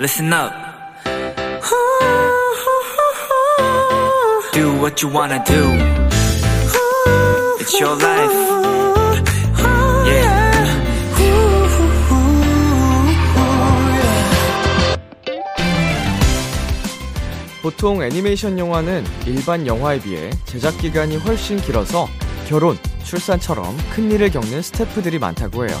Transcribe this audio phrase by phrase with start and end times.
[0.00, 0.50] listen up.
[4.54, 5.76] Do what you wanna do.
[7.60, 8.32] It's your life.
[10.06, 10.40] Yeah.
[17.60, 22.08] 보통 애니메이션 영화는 일반 영화에 비해 제작 기간이 훨씬 길어서
[22.48, 25.78] 결혼, 출산처럼 큰 일을 겪는 스태프들이 많다고 해요.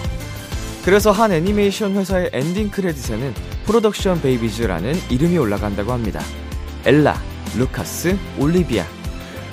[0.84, 6.20] 그래서 한 애니메이션 회사의 엔딩 크레딧에는 production babies라는 이름이 올라간다고 합니다.
[6.84, 7.14] 엘라,
[7.56, 8.84] 루카스, 올리비아.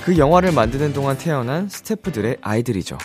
[0.04, 2.98] 그 영화를 만드는 동안 태어난 스태프들의 아이들이죠.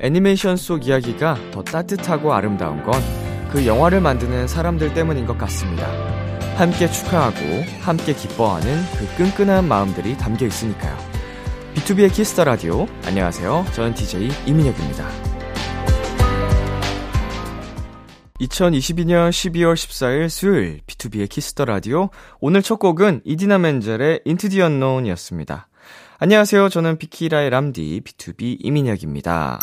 [0.00, 5.86] 애니메이션 속 이야기가 더 따뜻하고 아름다운 건 그 영화를 만드는 사람들 때문인 것 같습니다.
[6.58, 7.38] 함께 축하하고
[7.80, 11.07] 함께 기뻐하는 그 끈끈한 마음들이 담겨 있으니까요.
[11.74, 12.86] B2B의 키스터 라디오.
[13.04, 13.66] 안녕하세요.
[13.74, 15.08] 저는 DJ 이민혁입니다.
[18.40, 22.10] 2022년 12월 14일 수요일 B2B의 키스터 라디오.
[22.40, 25.68] 오늘 첫 곡은 이디나 멘젤의 Into the Unknown이었습니다.
[26.18, 26.68] 안녕하세요.
[26.68, 29.58] 저는 비키라의 람디 BTOB 이민혁입니다.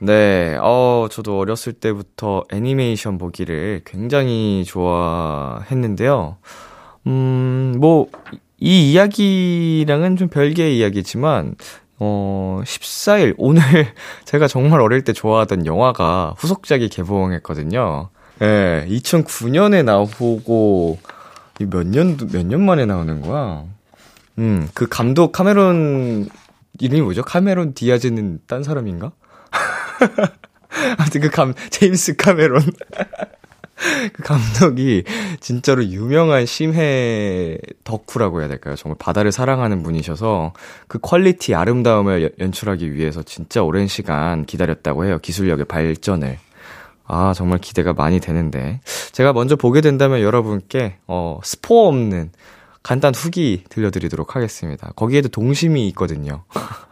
[0.00, 6.38] 네, 어, 저도 어렸을 때부터 애니메이션 보기를 굉장히 좋아했는데요.
[7.06, 8.08] 음, 뭐,
[8.64, 11.56] 이 이야기랑은 좀 별개의 이야기지만,
[11.98, 13.60] 어, 14일, 오늘
[14.24, 18.10] 제가 정말 어릴 때 좋아하던 영화가 후속작이 개봉했거든요.
[18.40, 20.98] 예, 네, 2009년에 나오고,
[21.58, 23.64] 몇 년, 몇 년 만에 나오는 거야?
[24.38, 26.28] 음, 그 감독 카메론,
[26.78, 27.22] 이름이 뭐죠?
[27.22, 29.10] 카메론 디아즈는 딴 사람인가?
[30.98, 32.62] 아무튼 그 감, 제임스 카메론.
[34.12, 35.04] 그 감독이
[35.40, 38.76] 진짜로 유명한 심해 덕후라고 해야 될까요?
[38.76, 40.52] 정말 바다를 사랑하는 분이셔서
[40.88, 45.18] 그 퀄리티 아름다움을 연출하기 위해서 진짜 오랜 시간 기다렸다고 해요.
[45.20, 46.38] 기술력의 발전을.
[47.04, 48.80] 아, 정말 기대가 많이 되는데.
[49.12, 52.30] 제가 먼저 보게 된다면 여러분께, 어, 스포 없는
[52.82, 54.92] 간단 후기 들려드리도록 하겠습니다.
[54.96, 56.44] 거기에도 동심이 있거든요.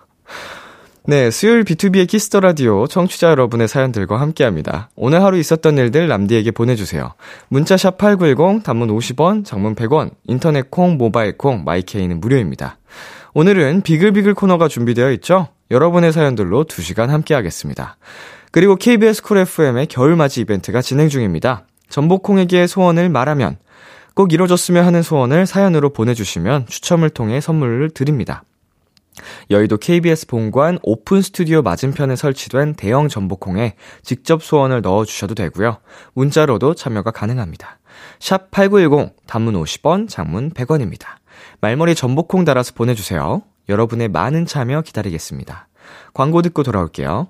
[1.07, 4.91] 네, 수요일 B2B의 키스터 라디오 청취자 여러분의 사연들과 함께 합니다.
[4.97, 7.15] 오늘 하루 있었던 일들 남디에게 보내주세요.
[7.49, 12.77] 문자 샵 8910, 단문 50원, 장문 100원, 인터넷 콩, 모바일 콩, my K는 무료입니다.
[13.33, 15.49] 오늘은 비글비글 코너가 준비되어 있죠?
[15.71, 17.97] 여러분의 사연들로 2 시간 함께 하겠습니다.
[18.53, 21.65] 그리고 KBS Cool FM의 겨울맞이 이벤트가 진행 중입니다.
[21.89, 23.57] 전복콩에게 소원을 말하면
[24.15, 28.43] 꼭 이뤄졌으면 하는 소원을 사연으로 보내주시면 추첨을 통해 선물을 드립니다.
[29.51, 35.79] 여의도 KBS 본관 오픈 스튜디오 맞은편에 설치된 대형 전복콩에 직접 소원을 넣어 주셔도 되고요.
[36.15, 37.79] 문자로도 참여가 가능합니다.
[38.19, 41.07] 샵 8910, 단문 50원, 장문 100원입니다.
[41.61, 43.43] 말머리 전복콩 달아서 보내 주세요.
[43.69, 45.69] 여러분의 많은 참여 기다리겠습니다.
[46.15, 47.29] 광고 듣고 돌아올게요.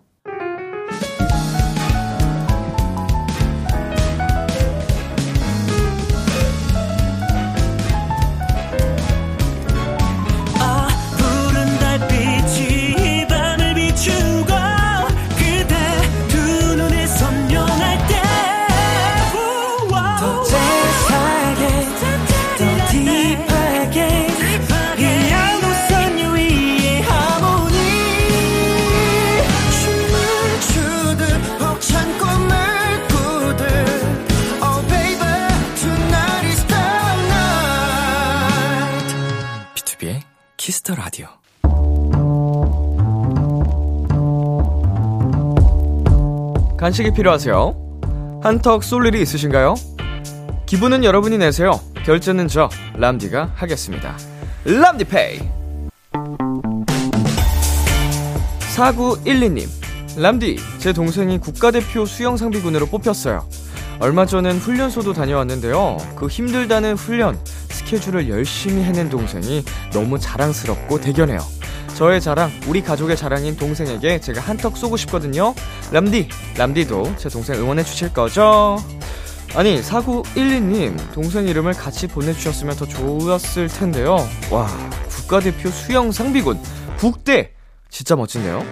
[40.57, 41.27] 키스 더 라디오.
[46.79, 48.41] 간식이 필요하세요?
[48.43, 49.75] 한턱 쏠 일이 있으신가요?
[50.65, 51.79] 기분은 여러분이 내세요.
[52.07, 54.17] 결제는 저 람디가 하겠습니다.
[54.65, 55.41] 람디페이.
[58.75, 59.69] 4912님.
[60.19, 63.47] 람디, 제 동생이 국가대표 수영 상비군으로 뽑혔어요.
[63.99, 65.99] 얼마 전엔 훈련소도 다녀왔는데요.
[66.17, 67.39] 그 힘들다는 훈련,
[67.91, 71.41] 스케줄을 열심히 해낸 동생이 너무 자랑스럽고 대견해요.
[71.97, 75.55] 저의 자랑, 우리 가족의 자랑인 동생에게 제가 한턱 쏘고 싶거든요.
[75.91, 78.79] 람디, 람디도 제 동생 응원해 주실 거죠?
[79.57, 84.17] 아니, 4912님, 동생 이름을 같이 보내주셨으면 더 좋았을 텐데요.
[84.53, 84.69] 와,
[85.09, 86.61] 국가대표 수영 상비군,
[86.97, 87.51] 국대!
[87.89, 88.65] 진짜 멋진데요?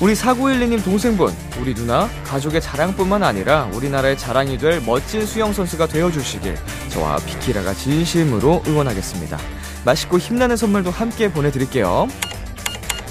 [0.00, 1.30] 우리 4912님 동생분,
[1.60, 6.56] 우리 누나, 가족의 자랑뿐만 아니라 우리나라의 자랑이 될 멋진 수영선수가 되어주시길
[6.88, 9.38] 저와 비키라가 진심으로 응원하겠습니다.
[9.84, 12.08] 맛있고 힘나는 선물도 함께 보내드릴게요.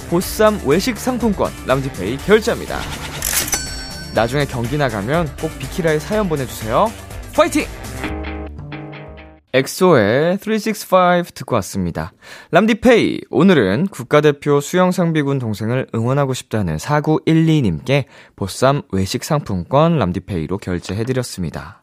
[0.08, 2.80] 보쌈 외식 상품권 람지페이 결제합니다.
[4.12, 6.90] 나중에 경기 나가면 꼭 비키라에 사연 보내주세요.
[7.32, 7.68] 파이팅!
[9.52, 12.12] 엑소의 365 듣고 왔습니다.
[12.52, 18.04] 람디페이, 오늘은 국가대표 수영상비군 동생을 응원하고 싶다는 4912님께
[18.36, 21.82] 보쌈 외식 상품권 람디페이로 결제해드렸습니다.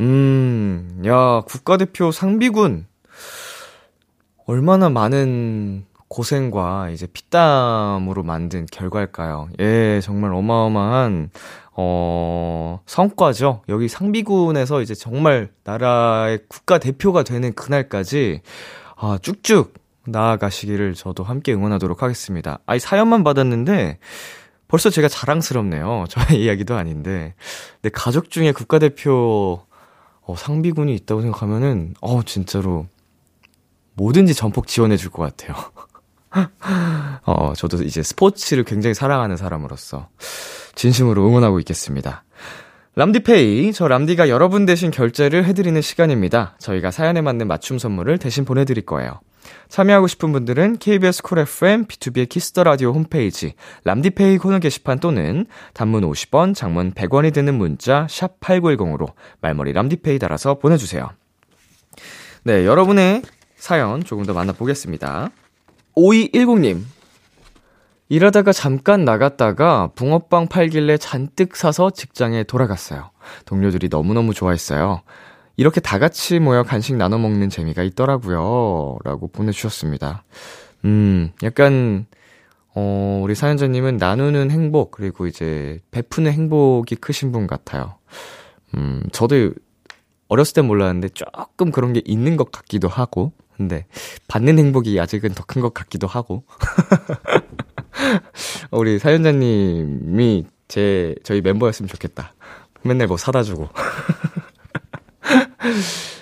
[0.00, 2.86] 음, 야, 국가대표 상비군.
[4.46, 9.48] 얼마나 많은 고생과 이제 피땀으로 만든 결과일까요?
[9.58, 11.30] 예, 정말 어마어마한
[11.76, 13.62] 어, 성과죠.
[13.68, 18.42] 여기 상비군에서 이제 정말 나라의 국가 대표가 되는 그날까지,
[18.96, 19.74] 아, 쭉쭉
[20.06, 22.60] 나아가시기를 저도 함께 응원하도록 하겠습니다.
[22.66, 23.98] 아이, 사연만 받았는데,
[24.68, 26.04] 벌써 제가 자랑스럽네요.
[26.10, 27.34] 저의 이야기도 아닌데.
[27.82, 29.62] 내 가족 중에 국가 대표,
[30.22, 32.86] 어, 상비군이 있다고 생각하면은, 어, 진짜로,
[33.94, 35.54] 뭐든지 전폭 지원해 줄 것 같아요.
[37.24, 40.08] 어, 저도 이제 스포츠를 굉장히 사랑하는 사람으로서.
[40.74, 42.24] 진심으로 응원하고 있겠습니다.
[42.96, 46.56] 람디페이, 저 람디가 여러분 대신 결제를 해드리는 시간입니다.
[46.58, 49.20] 저희가 사연에 맞는 맞춤 선물을 대신 보내드릴 거예요.
[49.68, 53.54] 참여하고 싶은 분들은 KBS 쿨 FM, BTOB의 키스 더 라디오 홈페이지,
[53.84, 60.54] 람디페이 코너 게시판 또는 단문 50원, 장문 100원이 드는 문자, 샵 8910으로 말머리 람디페이 달아서
[60.54, 61.10] 보내주세요.
[62.44, 63.22] 네, 여러분의
[63.56, 65.30] 사연 조금 더 만나보겠습니다.
[65.96, 66.82] 5210님,
[68.08, 73.10] 일하다가 잠깐 나갔다가 붕어빵 팔길래 잔뜩 사서 직장에 돌아갔어요.
[73.46, 75.02] 동료들이 너무너무 좋아했어요.
[75.56, 78.98] 이렇게 다 같이 모여 간식 나눠 먹는 재미가 있더라고요.
[79.04, 80.24] 라고 보내주셨습니다.
[80.84, 82.06] 음, 약간,
[82.74, 87.94] 어, 우리 사연자님은 나누는 행복, 그리고 이제 베푸는 행복이 크신 분 같아요.
[88.76, 89.52] 음, 저도
[90.28, 93.86] 어렸을 땐 몰랐는데 조금 그런 게 있는 것 같기도 하고, 근데
[94.28, 96.44] 받는 행복이 아직은 더 큰 것 같기도 하고.
[98.70, 102.34] 우리 사연자님이 제, 저희 멤버였으면 좋겠다.
[102.82, 103.68] 맨날 뭐 사다 주고.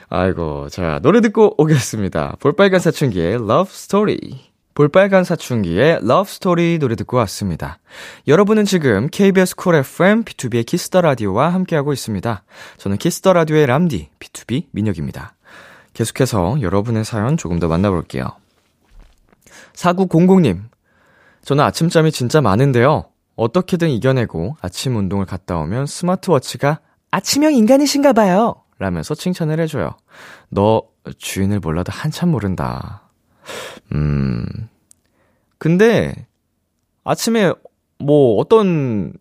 [0.08, 2.36] 아이고, 자, 노래 듣고 오겠습니다.
[2.40, 4.18] 볼빨간 사춘기의 Love Story.
[4.74, 7.78] 볼빨간 사춘기의 Love Story 노래 듣고 왔습니다.
[8.28, 12.44] 여러분은 지금 KBS 쿨 FM BTOB의 키스 더 라디오와 함께하고 있습니다.
[12.78, 15.34] 저는 키스 더 라디오의 람디 BTOB 민혁입니다.
[15.94, 18.24] 계속해서 여러분의 사연 조금 더 만나볼게요.
[19.74, 20.62] 4900님,
[21.44, 23.04] 저는 아침잠이 진짜 많은데요.
[23.36, 26.80] 어떻게든 이겨내고 아침 운동을 갔다 오면 스마트워치가
[27.10, 28.62] 아침형 인간이신가 봐요.
[28.78, 29.96] 라면서 칭찬을 해줘요.
[30.48, 30.82] 너
[31.18, 33.10] 주인을 몰라도 한참 모른다.
[33.92, 34.44] 음.
[35.58, 36.26] 근데
[37.04, 37.52] 아침에
[37.98, 39.12] 뭐 어떤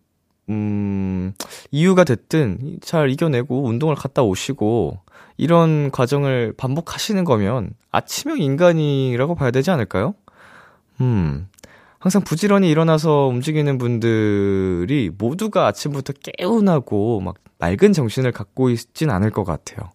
[0.48, 1.32] 음,
[1.70, 4.98] 이유가 됐든 잘 이겨내고 운동을 갔다 오시고
[5.36, 10.14] 이런 과정을 반복하시는 거면 아침형 인간이라고 봐야 되지 않을까요?
[11.00, 11.48] 음,
[11.98, 19.44] 항상 부지런히 일어나서 움직이는 분들이 모두가 아침부터 개운하고 막 맑은 정신을 갖고 있진 않을 것
[19.44, 19.90] 같아요.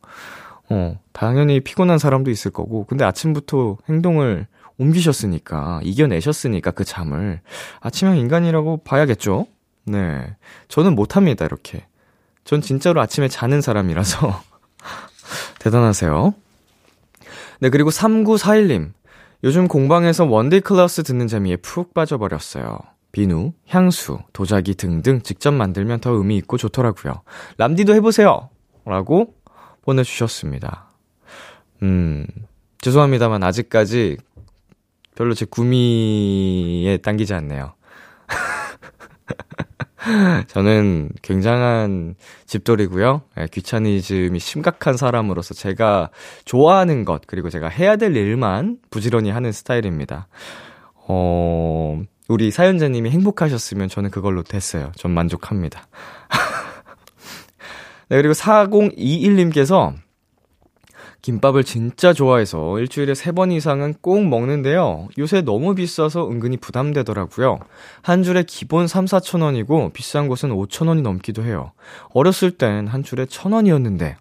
[0.69, 4.47] 어, 당연히 피곤한 사람도 있을 거고, 근데 아침부터 행동을
[4.77, 7.41] 옮기셨으니까, 이겨내셨으니까 그 잠을
[7.81, 9.47] 아침형 인간이라고 봐야겠죠?
[9.85, 10.35] 네.
[10.67, 11.85] 저는 못합니다, 이렇게.
[12.43, 14.43] 전 진짜로 아침에 자는 사람이라서.
[15.67, 16.33] 대단하세요.
[17.59, 18.91] 네, 그리고 3941님.
[19.43, 22.79] 요즘 공방에서 one-day class 듣는 재미에 푹 빠져버렸어요.
[23.11, 27.21] 비누, 향수, 도자기 등등 직접 만들면 더 의미 있고 좋더라고요.
[27.57, 28.49] 람디도 해보세요!
[28.85, 29.35] 라고
[29.83, 30.87] 보내주셨습니다.
[31.83, 32.25] 음,
[32.81, 34.17] 죄송합니다만 아직까지
[35.15, 37.73] 별로 제 구미에 당기지 않네요.
[40.47, 43.21] 저는 굉장한 집돌이고요.
[43.39, 46.09] 예, 귀차니즘이 심각한 사람으로서 제가
[46.45, 50.27] 좋아하는 것, 그리고 제가 해야 될 일만 부지런히 하는 스타일입니다.
[51.07, 54.91] 어, 우리 사연자님이 행복하셨으면 저는 그걸로 됐어요.
[54.95, 55.87] 전 만족합니다.
[58.09, 59.93] 네, 그리고 4021님께서
[61.27, 65.09] 김밥을 진짜 좋아해서 일주일에 3번 이상은 꼭 먹는데요.
[65.17, 67.59] 요새 너무 비싸서 은근히 부담되더라고요.
[68.01, 71.73] 한 줄에 기본 3, 4천 원이고 비싼 곳은 5천 원이 넘기도 해요.
[72.13, 74.15] 어렸을 땐 한 줄에 천 원이었는데.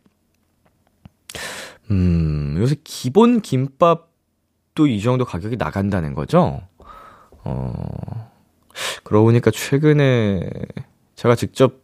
[1.92, 6.60] 음, 요새 기본 김밥도 이 정도 가격이 나간다는 거죠?
[7.44, 8.32] 어,
[9.04, 10.50] 그러고 보니까 최근에
[11.14, 11.82] 제가 직접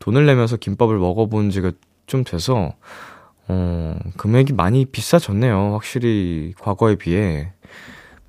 [0.00, 1.70] 돈을 내면서 김밥을 먹어본 지가
[2.06, 2.74] 좀 돼서
[3.48, 5.72] 어, 금액이 많이 비싸졌네요.
[5.72, 7.52] 확실히 과거에 비해.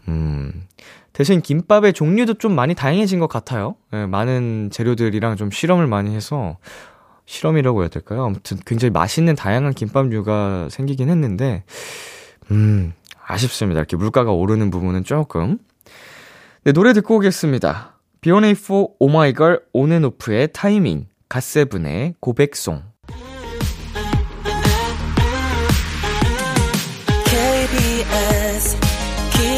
[0.08, 0.68] 음,
[1.14, 3.76] 대신 김밥의 종류도 좀 많이 다양해진 것 같아요.
[3.94, 6.58] 예, 많은 재료들이랑 좀 실험을 많이 해서,
[7.26, 8.26] 실험이라고 해야 될까요?
[8.26, 11.64] 아무튼 굉장히 맛있는 다양한 김밥류가 생기긴 했는데,
[12.52, 12.94] 음,
[13.26, 13.80] 아쉽습니다.
[13.80, 15.60] 이렇게 물가가 오르는 부분은 조금.
[16.64, 18.00] 네, 노래 듣고 오겠습니다.
[18.22, 22.93] B1A4 오마이걸 온앤오프의 타이밍, 갓세븐의 고백송.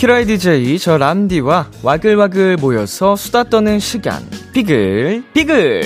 [0.00, 4.22] 키라의 DJ 저 람디와 와글와글 모여서 수다 떠는 시간.
[4.54, 5.82] 비글 비글!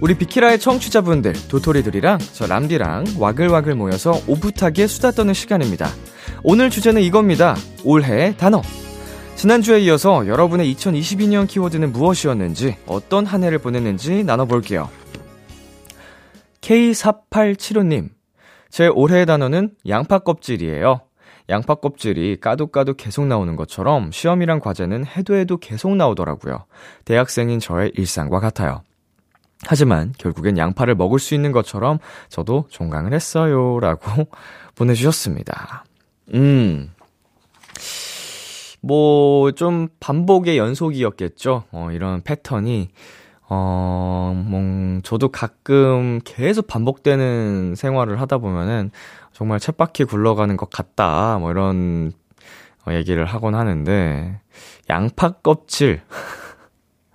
[0.00, 5.86] 우리 비키라의 청취자분들 도토리들이랑 저 람디랑 와글와글 모여서 오붓하게 수다 떠는 시간입니다.
[6.42, 7.54] 오늘 주제는 이겁니다.
[7.84, 8.62] 올해 단어.
[9.36, 14.88] 지난주에 이어서 여러분의 2022년 키워드는 무엇이었는지 어떤 한 해를 보냈는지 나눠볼게요.
[16.62, 18.21] K4875님
[18.72, 21.02] 제 올해의 단어는 양파 껍질이에요.
[21.50, 26.64] 양파 껍질이 까도 까도 계속 나오는 것처럼 시험이랑 과제는 해도 해도 계속 나오더라고요.
[27.04, 28.82] 대학생인 저의 일상과 같아요.
[29.66, 31.98] 하지만 결국엔 양파를 먹을 수 있는 것처럼
[32.30, 33.78] 저도 종강을 했어요.
[33.78, 34.26] 라고
[34.74, 35.84] 보내주셨습니다.
[36.32, 36.90] 음.
[38.80, 41.64] 뭐, 좀 반복의 연속이었겠죠.
[41.72, 42.88] 어, 이런 패턴이.
[43.54, 48.90] 어, 뭐, 저도 가끔 계속 반복되는 생활을 하다 보면은
[49.34, 51.36] 정말 쳇바퀴 굴러가는 것 같다.
[51.38, 52.12] 뭐 이런
[52.86, 54.40] 어, 얘기를 하곤 하는데,
[54.88, 56.00] 양파 껍질.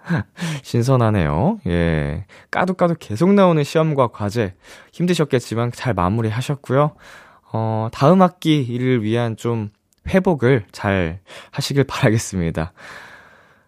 [0.62, 1.60] 신선하네요.
[1.65, 2.25] 예.
[2.51, 4.53] 까도 까도 계속 나오는 시험과 과제.
[4.94, 6.94] 힘드셨겠지만 잘 마무리 하셨고요.
[7.51, 9.72] 어, 다음 학기 일을 위한 좀
[10.08, 12.74] 회복을 잘 하시길 바라겠습니다.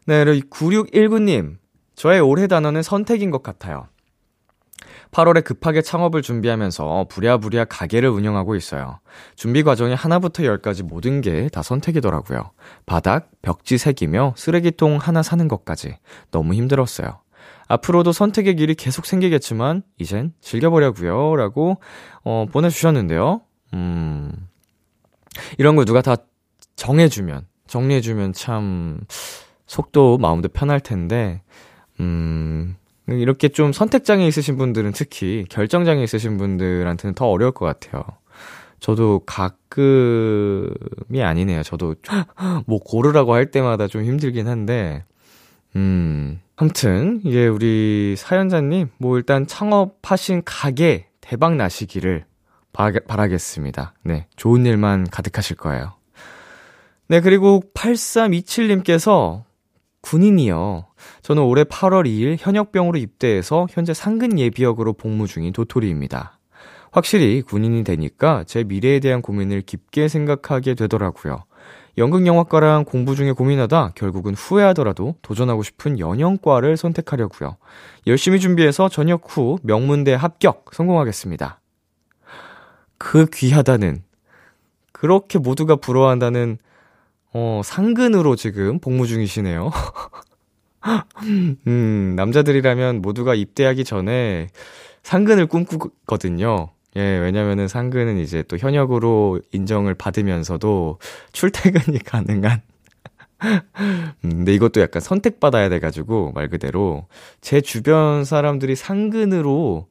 [0.06, 1.58] 네, 그리고 9619님.
[2.00, 3.88] 저의 올해 단어는 선택인 것 같아요.
[5.12, 9.02] 8월에 급하게 창업을 준비하면서 부랴부랴 가게를 운영하고 있어요.
[9.36, 12.52] 준비 과정이 하나부터 열까지 모든 게 다 선택이더라고요.
[12.86, 15.98] 바닥, 벽지 색이며 쓰레기통 하나 사는 것까지
[16.32, 17.20] 너무 힘들었어요.
[17.68, 21.36] 앞으로도 선택의 길이 계속 생기겠지만 이젠 즐겨보려고요.
[21.36, 21.82] 라고
[22.24, 23.42] 어, 보내주셨는데요.
[23.74, 24.32] 음,
[25.58, 26.16] 이런 걸 누가 다
[26.78, 29.02] 정해주면 정리해주면 참
[29.68, 31.42] 속도 마음도 편할 텐데
[32.00, 32.76] 음,
[33.08, 38.04] 이렇게 좀 선택장애 있으신 분들은 특히 결정장애 있으신 분들한테는 더 어려울 것 같아요.
[38.80, 41.64] 저도 가끔이 아니네요.
[41.64, 41.96] 저도
[42.66, 45.04] 뭐 고르라고 할 때마다 좀 힘들긴 한데,
[45.76, 52.26] 음, 아무튼 이게 우리 사연자님 뭐 일단 창업하신 가게 대박 나시기를
[52.72, 53.94] 바라 겠습니다.
[54.04, 55.94] 네, 좋은 일만 가득하실 거예요.
[57.08, 59.44] 네, 그리고 8327님께서
[60.02, 60.86] 군인이요.
[61.22, 66.40] 저는 올해 8월 2일 현역병으로 입대해서 현재 상근 예비역으로 복무 중인 도토리입니다.
[66.92, 71.44] 확실히 군인이 되니까 제 미래에 대한 고민을 깊게 생각하게 되더라고요.
[71.98, 77.58] 연극영화과랑 공부 중에 고민하다 결국은 후회하더라도 도전하고 싶은 연영과를 선택하려고요.
[78.08, 81.60] 열심히 준비해서 전역 후 명문대 합격 성공하겠습니다.
[82.98, 84.04] 그 귀하다는
[84.94, 86.58] 그렇게 모두가 부러워한다는
[87.34, 89.72] 어, 상근으로 지금 복무 중이시네요.
[91.68, 94.48] 음, 남자들이라면 모두가 입대하기 전에
[95.04, 96.70] 상근을 꿈꾸거든요.
[96.96, 101.00] 예, 왜냐면은 상근은 이제 또 현역으로 인정을 받으면서도
[101.32, 102.62] 출퇴근이 가능한.
[104.26, 107.08] 음, 근데 이것도 약간 선택받아야 돼가지고, 말 그대로.
[107.42, 109.88] 제 주변 사람들이 상근으로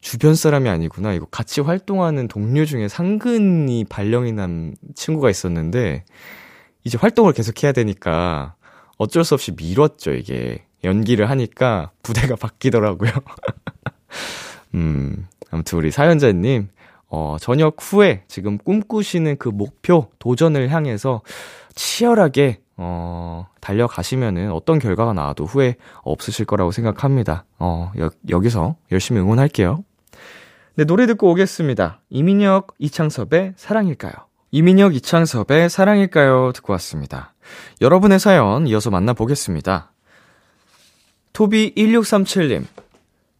[0.00, 1.12] 주변 사람이 아니구나.
[1.12, 6.04] 이거 같이 활동하는 동료 중에 상근이 발령이 난 친구가 있었는데,
[6.84, 8.54] 이제 활동을 계속 해야 되니까
[9.02, 10.64] 어쩔 수 없이 미뤘죠, 이게.
[10.84, 13.10] 연기를 하니까 부대가 바뀌더라고요.
[14.74, 16.68] 음, 아무튼 우리 사연자님,
[17.08, 21.22] 어, 저녁 후에 지금 꿈꾸시는 그 목표, 도전을 향해서
[21.74, 27.44] 치열하게, 어, 달려가시면은 어떤 결과가 나와도 후회 없으실 거라고 생각합니다.
[27.58, 29.84] 어, 여, 여기서 열심히 응원할게요.
[30.76, 32.00] 네, 노래 듣고 오겠습니다.
[32.08, 34.12] 이민혁, 이창섭의 사랑일까요?
[34.52, 36.52] 이민혁, 이창섭의 사랑일까요?
[36.52, 37.31] 듣고 왔습니다.
[37.80, 39.92] 여러분의 사연 이어서 만나보겠습니다.
[41.32, 42.64] 토비1637님.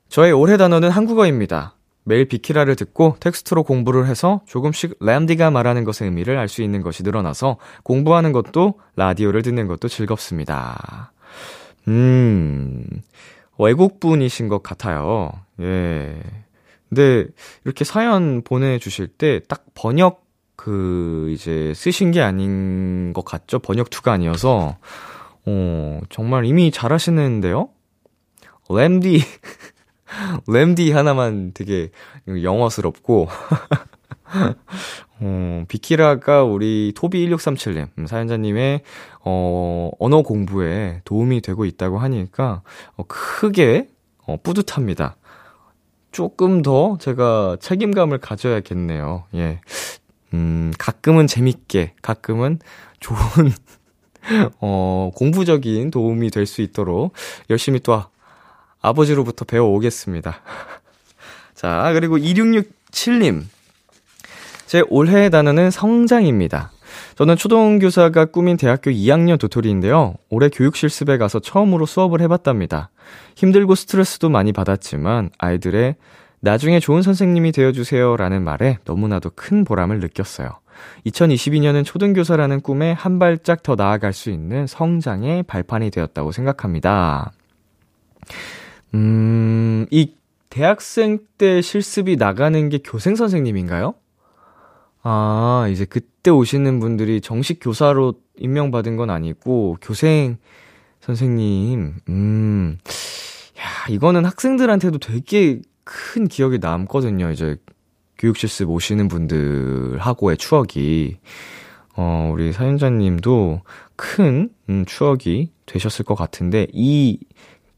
[0.08, 1.74] 저의 올해 단어는 한국어입니다.
[2.04, 7.02] 매일 비키라를 듣고 텍스트로 공부를 해서 조금씩 람디가 말하는 것의 의미를 알 수 있는 것이
[7.02, 11.12] 늘어나서 공부하는 것도 라디오를 듣는 것도 즐겁습니다.
[11.88, 12.84] 음,
[13.58, 15.30] 외국분이신 것 같아요.
[15.60, 16.20] 예.
[16.88, 17.26] 근데
[17.64, 20.21] 이렇게 사연 보내주실 때 딱 번역
[20.62, 23.58] 그 이제 쓰신 게 아닌 것 같죠?
[23.58, 24.76] 번역 투가 아니어서
[25.44, 27.68] 어 정말 이미 잘하시는데요?
[28.70, 29.22] 램디
[30.46, 31.90] 램디 하나만 되게
[32.28, 33.26] 영어스럽고
[35.20, 38.82] 어, 비키라가 우리 토비1637님, 음, 사연자님의,
[39.24, 42.62] 어, 언어 공부에 도움이 되고 있다고 하니까,
[42.96, 43.88] 어, 크게,
[44.26, 45.16] 어, 뿌듯합니다.
[46.12, 49.24] 조금 더 제가 책임감을 가져야겠네요.
[49.34, 49.60] 예.
[50.34, 52.58] 음, 가끔은 재밌게, 가끔은
[53.00, 53.18] 좋은,
[54.60, 57.12] 어, 공부적인 도움이 될 수 있도록
[57.50, 58.02] 열심히 또
[58.80, 60.36] 아버지로부터 배워오겠습니다.
[61.54, 63.44] 자, 그리고 2667님.
[64.66, 66.72] 제 올해의 단어는 성장입니다.
[67.16, 70.14] 저는 초등교사가 꿈인 대학교 2학년 도토리인데요.
[70.30, 72.90] 올해 교육 실습에 가서 처음으로 수업을 해봤답니다.
[73.36, 75.96] 힘들고 스트레스도 많이 받았지만 아이들의
[76.44, 80.48] 나중에 좋은 선생님이 되어주세요 라는 말에 너무나도 큰 보람을 느꼈어요.
[81.06, 87.30] 2022년은 초등교사라는 꿈에 한 발짝 더 나아갈 수 있는 성장의 발판이 되었다고 생각합니다.
[88.94, 90.14] 음, 이
[90.50, 93.94] 대학생 때 실습이 나가는 게 교생 선생님인가요?
[95.04, 100.38] 아, 이제 그때 오시는 분들이 정식 교사로 임명받은 건 아니고, 교생
[101.00, 102.78] 선생님, 음,
[103.58, 107.30] 야, 이거는 학생들한테도 되게 큰 기억이 남거든요.
[107.30, 107.56] 이제
[108.18, 111.18] 교육 실습 오시는 분들하고의 추억이.
[111.94, 113.60] 어, 우리 사연자님도
[113.96, 117.18] 큰, 음, 추억이 되셨을 것 같은데, 이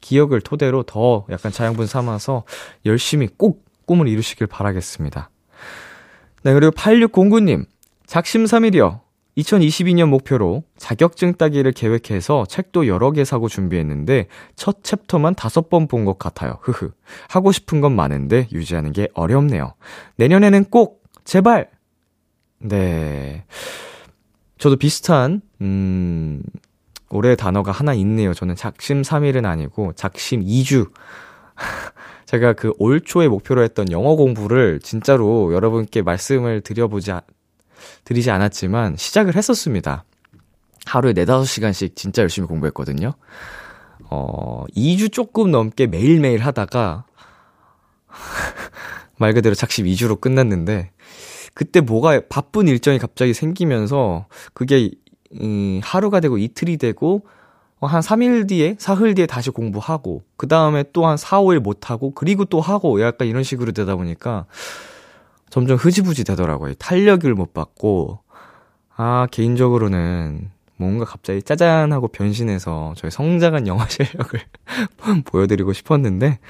[0.00, 2.44] 기억을 토대로 더 약간 자양분 삼아서
[2.86, 5.30] 열심히 꼭 꿈을 이루시길 바라겠습니다.
[6.42, 7.66] 네, 그리고 8609님,
[8.06, 9.00] 작심삼일이요.
[9.38, 16.04] 2022년 목표로 자격증 따기를 계획해서 책도 여러 개 사고 준비했는데 첫 챕터만 다섯 번 본
[16.04, 16.58] 것 같아요.
[16.62, 16.92] 흐흐.
[17.28, 19.74] 하고 싶은 건 많은데 유지하는 게 어렵네요.
[20.16, 21.70] 내년에는 꼭 제발.
[22.60, 23.44] 네.
[24.58, 26.42] 저도 비슷한 음
[27.10, 28.34] 올해 단어가 하나 있네요.
[28.34, 30.90] 저는 작심 삼일은 아니고 작심 2주.
[32.26, 37.12] 제가 그 올 초에 목표로 했던 영어 공부를 진짜로 여러분께 말씀을 드려보지,
[38.04, 40.04] 드리지 않았지만 시작을 했었습니다.
[40.86, 43.14] 하루에 4, 5시간씩 진짜 열심히 공부했거든요.
[44.10, 47.04] 어, 2주 조금 넘게 매일매일 하다가
[49.18, 50.90] 말 그대로 작심 2주로 끝났는데
[51.54, 54.90] 그때 뭐가 바쁜 일정이 갑자기 생기면서 그게
[55.40, 57.24] 음, 하루가 되고 이틀이 되고
[57.84, 62.12] 어, 한 3일 뒤에, 사흘 뒤에 다시 공부하고, 그 다음에 또 한 4, 5일 못하고,
[62.12, 64.46] 그리고 또 하고, 약간 이런 식으로 되다 보니까,
[65.54, 66.74] 점점 흐지부지 되더라고요.
[66.80, 68.18] 탄력을 못 받고,
[68.96, 74.40] 아, 개인적으로는 뭔가 갑자기 짜잔하고 변신해서 저희 성장한 영화 실력을
[75.24, 76.40] 보여드리고 싶었는데,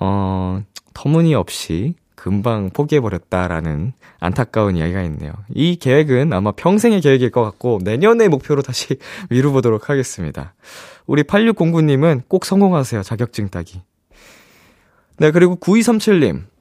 [0.00, 0.60] 어,
[0.92, 5.34] 터무니없이 금방 포기해버렸다라는 안타까운 이야기가 있네요.
[5.54, 8.96] 이 계획은 아마 평생의 계획일 것 같고 내년의 목표로 다시
[9.30, 10.54] 미루보도록 하겠습니다.
[11.06, 13.04] 우리 8609님은 꼭 성공하세요.
[13.04, 13.82] 자격증 따기.
[15.18, 16.57] 네, 그리고 9237님.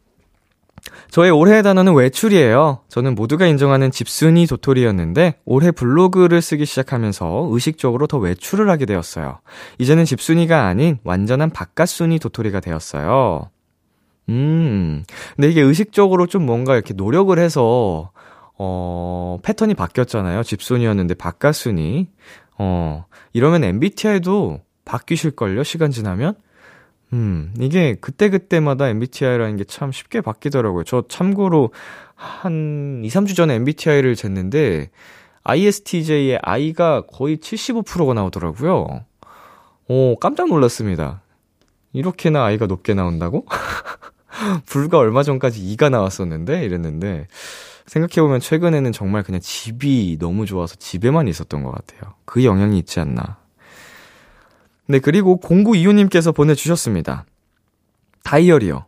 [1.09, 2.81] 저의 올해의 단어는 외출이에요.
[2.89, 9.39] 저는 모두가 인정하는 집순이 도토리였는데 올해 블로그를 쓰기 시작하면서 의식적으로 더 외출을 하게 되었어요.
[9.79, 13.49] 이제는 집순이가 아닌 완전한 바깥순이 도토리가 되었어요.
[14.29, 15.03] 음.
[15.35, 18.11] 근데 이게 의식적으로 좀 뭔가 이렇게 노력을 해서,
[18.57, 20.43] 어, 패턴이 바뀌었잖아요.
[20.43, 22.09] 집순이였는데 바깥순이.
[22.59, 25.63] 어, 이러면 MBTI도 바뀌실걸요?
[25.63, 26.35] 시간 지나면?
[27.13, 30.83] 음, 이게 그때그때마다 MBTI라는 게 참 쉽게 바뀌더라고요.
[30.83, 31.71] 저 참고로
[32.15, 34.89] 한 2, 3주 전에 MBTI를 쟀는데,
[35.43, 39.05] ISTJ의 I가 거의 75%가 나오더라고요.
[39.87, 41.21] 오, 깜짝 놀랐습니다.
[41.93, 43.45] 이렇게나 I가 높게 나온다고?
[44.67, 47.27] 불과 얼마 전까지 2가 나왔었는데 이랬는데
[47.87, 52.13] 생각해보면 최근에는 정말 그냥 집이 너무 좋아서 집에만 있었던 것 같아요.
[52.25, 53.37] 그 영향이 있지 않나.
[54.87, 57.25] 네, 그리고 0925님께서 보내주셨습니다.
[58.23, 58.85] 다이어리요.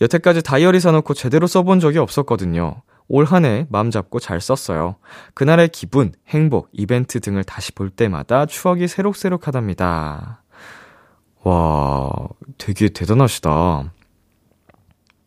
[0.00, 2.82] 여태까지 다이어리 사놓고 제대로 써본 적이 없었거든요.
[3.08, 4.96] 올 한해 마음 잡고 잘 썼어요.
[5.34, 10.42] 그날의 기분, 행복, 이벤트 등을 다시 볼 때마다 추억이 새록새록하답니다.
[11.42, 12.10] 와,
[12.56, 13.92] 되게 대단하시다.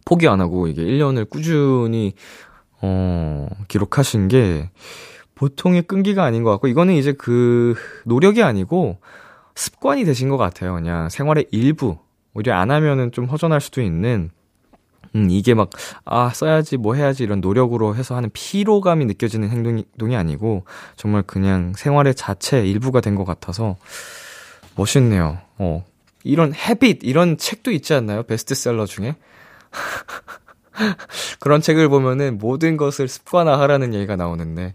[0.05, 2.13] 포기 안 하고 이게 1년을 꾸준히
[2.81, 4.69] 어, 기록하신 게
[5.35, 8.99] 보통의 끈기가 아닌 것 같고 이거는 이제 그 노력이 아니고
[9.55, 10.73] 습관이 되신 것 같아요.
[10.75, 11.97] 그냥 생활의 일부.
[12.33, 14.31] 오히려 안 하면은 좀 허전할 수도 있는
[15.15, 15.69] 음, 이게 막,
[16.05, 22.15] 아, 써야지, 뭐 해야지, 이런 노력으로 해서 하는 피로감이 느껴지는 행동이, 아니고, 정말 그냥 생활의
[22.15, 23.75] 자체 일부가 된 것 같아서,
[24.75, 25.37] 멋있네요.
[25.59, 25.85] 어.
[26.23, 28.23] 이런 헤빗, 이런 책도 있지 않나요?
[28.23, 29.15] 베스트셀러 중에?
[31.39, 34.73] 그런 책을 보면은 모든 것을 습관화하라는 얘기가 나오는데.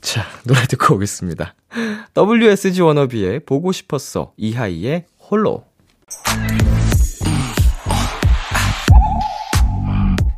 [0.00, 1.54] 자, 노래 듣고 오겠습니다.
[2.16, 4.32] WSG 워너비의 보고 싶었어.
[4.36, 5.64] 이하이의 홀로.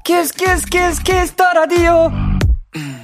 [0.05, 2.11] Kiss 키스 키스 키스 키스 더 라디오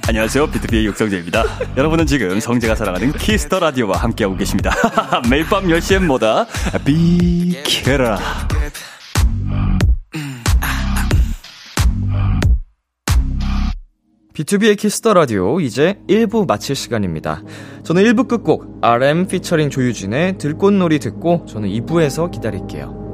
[0.07, 0.47] 안녕하세요.
[0.51, 1.43] 비투비의 육성재입니다.
[1.77, 4.71] 여러분은 지금 성재가 사랑하는 키스 더 라디오와 함께하고 계십니다.
[5.29, 6.45] 매일 밤 10시엔 뭐다?
[6.83, 8.19] 비키라.
[14.35, 17.41] BTOB의 키스 더 라디오 이제 1부 마칠 시간입니다.
[17.83, 23.04] 저는 1부 끝곡 RM 피처링 조유진의 들꽃놀이 듣고 저는 2부에서 기다릴게요.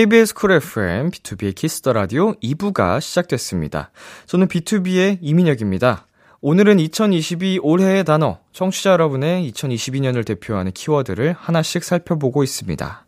[0.00, 3.90] KBS 쿨 FM, BTOB의 키스 더 라디오 2부가 시작됐습니다.
[4.24, 6.06] 저는 BTOB의 이민혁입니다.
[6.40, 13.04] 오늘은 2022 올해의 단어, 청취자 여러분의 2022년을 대표하는 키워드를 하나씩 살펴보고 있습니다.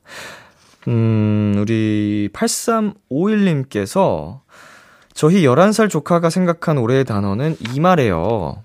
[0.88, 4.40] 음, 우리 8351님께서
[5.14, 8.62] 저희 11살 조카가 생각한 올해의 단어는 이말이에요.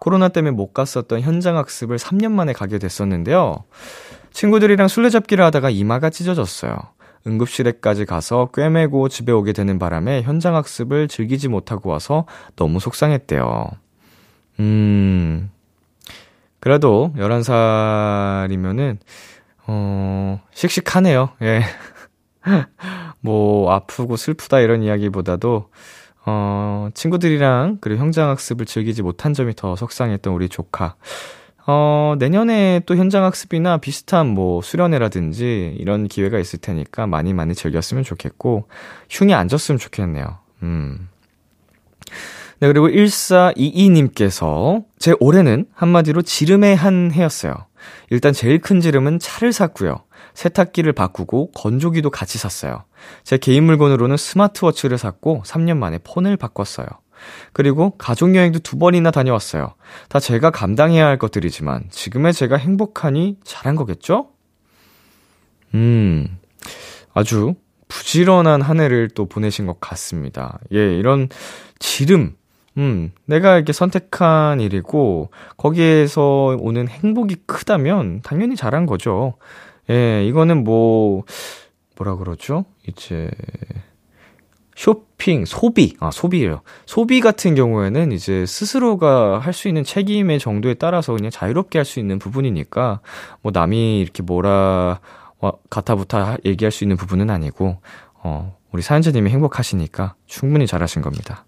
[0.00, 3.64] 코로나 때문에 못 갔었던 현장 학습을 3년 만에 가게 됐었는데요.
[4.34, 6.92] 친구들이랑 술래잡기를 하다가 이마가 찢어졌어요.
[7.26, 13.70] 응급실에까지 가서 꿰매고 집에 오게 되는 바람에 현장 학습을 즐기지 못하고 와서 너무 속상했대요.
[14.60, 15.50] 음,
[16.60, 18.98] 그래도 11살이면은,
[19.66, 21.30] 어, 씩씩하네요.
[21.42, 21.62] 예.
[23.20, 25.68] 뭐, 아프고 슬프다 이런 이야기보다도,
[26.26, 30.96] 어, 친구들이랑 그리고 현장 학습을 즐기지 못한 점이 더 속상했던 우리 조카.
[31.66, 38.04] 어, 내년에 또 현장 학습이나 비슷한 뭐 수련회라든지 이런 기회가 있을 테니까 많이 많이 즐겼으면
[38.04, 38.68] 좋겠고,
[39.08, 40.38] 흉이 안 졌으면 좋겠네요.
[40.62, 41.08] 음.
[42.60, 47.54] 네, 그리고 1422님께서 제 올해는 한마디로 지름의 한 해였어요.
[48.10, 50.04] 일단 제일 큰 지름은 차를 샀고요.
[50.34, 52.84] 세탁기를 바꾸고 건조기도 같이 샀어요.
[53.22, 56.86] 제 개인 물건으로는 스마트워치를 샀고 3년 만에 폰을 바꿨어요.
[57.52, 59.74] 그리고 가족여행도 두 번이나 다녀왔어요.
[60.08, 64.28] 다 제가 감당해야 할 것들이지만 지금의 제가 행복하니 잘한 거겠죠?
[65.74, 66.38] 음,
[67.12, 67.54] 아주
[67.88, 70.58] 부지런한 한 해를 또 보내신 것 같습니다.
[70.72, 71.28] 예, 이런
[71.78, 72.36] 지름,
[72.76, 79.34] 음, 내가 이렇게 선택한 일이고, 거기에서 오는 행복이 크다면, 당연히 잘한 거죠.
[79.90, 81.24] 예, 이거는 뭐,
[81.96, 82.64] 뭐라 그러죠?
[82.88, 83.30] 이제,
[84.76, 86.62] 쇼핑, 소비, 아, 소비예요.
[86.86, 92.00] 소비 같은 경우에는 이제 스스로가 할 수 있는 책임의 정도에 따라서 그냥 자유롭게 할 수
[92.00, 93.00] 있는 부분이니까,
[93.42, 95.00] 뭐 남이 이렇게 뭐라,
[95.70, 97.78] 가타부타 얘기할 수 있는 부분은 아니고,
[98.22, 101.44] 어, 우리 사연자님이 행복하시니까 충분히 잘하신 겁니다.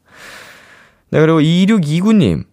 [1.10, 2.44] 네, 그리고 2629님.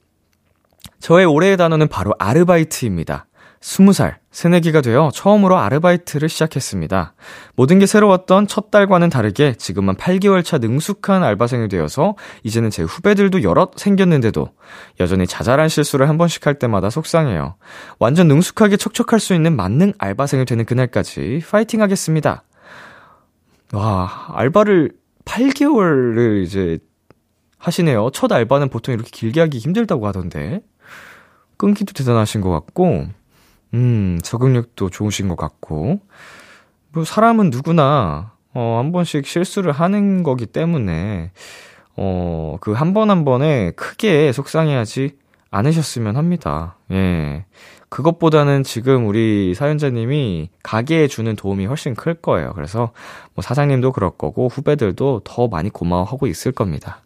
[0.99, 3.25] 저의 올해의 단어는 바로 아르바이트입니다.
[3.63, 7.13] 20살, 새내기가 되어 처음으로 아르바이트를 시작했습니다.
[7.55, 13.41] 모든 게 새로웠던 첫 달과는 다르게 지금은 8개월 차 능숙한 알바생이 되어서 이제는 제 후배들도
[13.43, 14.49] 여럿 생겼는데도
[14.99, 17.55] 여전히 자잘한 실수를 한 번씩 할 때마다 속상해요.
[17.99, 22.43] 완전 능숙하게 척척할 수 있는 만능 알바생이 되는 그날까지 파이팅 하겠습니다.
[23.71, 24.91] 와, 알바를
[25.23, 26.79] 8개월을 이제
[27.57, 28.09] 하시네요.
[28.11, 30.59] 첫 알바는 보통 이렇게 길게 하기 힘들다고 하던데.
[31.55, 33.07] 끈기도 대단하신 것 같고,
[33.73, 35.99] 음, 적응력도 좋으신 것 같고,
[36.93, 41.31] 뭐, 사람은 누구나, 어, 한 번씩 실수를 하는 거기 때문에,
[41.97, 45.17] 어, 그 한 번 한 번에 크게 속상해하지
[45.51, 46.77] 않으셨으면 합니다.
[46.91, 47.45] 예.
[47.89, 52.53] 그것보다는 지금 우리 사연자님이 가게에 주는 도움이 훨씬 클 거예요.
[52.55, 52.91] 그래서
[53.35, 57.01] 뭐 사장님도 그럴 거고 후배들도 더 많이 고마워하고 있을 겁니다.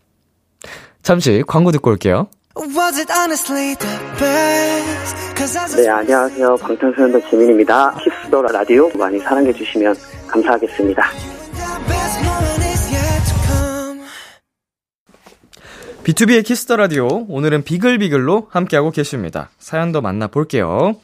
[1.04, 2.28] 잠시 광고 듣고 올게요.
[2.60, 5.36] Was it honestly the best?
[5.38, 6.56] Cause as 네, 안녕하세요.
[6.56, 7.94] 방탄소년단 지민입니다.
[7.94, 9.94] 키스 더 라디오 많이 사랑해 주시면
[10.28, 11.04] 감사하겠습니다.
[11.12, 14.02] the best moment is yet to come.
[16.04, 19.52] BTOB의 키스 더 라디오 오늘은 비글비글로 함께하고 계십니다.
[19.60, 20.96] 사연 더 만나볼게요.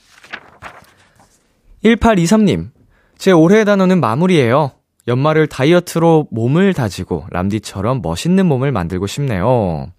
[1.85, 2.71] 1823님,
[3.19, 4.71] 제 올해의 단어는 마무리예요.
[5.07, 9.91] 연말을 다이어트로 몸을 다지고 람디처럼 멋있는 몸을 만들고 싶네요.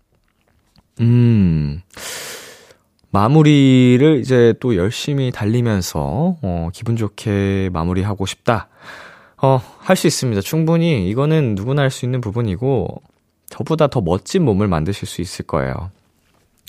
[1.01, 1.81] 음,
[3.11, 8.69] 마무리를 이제 또 열심히 달리면서, 어, 기분 좋게 마무리하고 싶다.
[9.43, 10.41] 어, 할 수 있습니다.
[10.41, 13.03] 충분히 이거는 누구나 할 수 있는 부분이고
[13.51, 15.91] 저보다 더 멋진 몸을 만드실 수 있을 거예요.